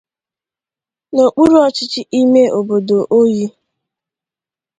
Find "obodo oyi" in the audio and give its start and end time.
2.57-3.45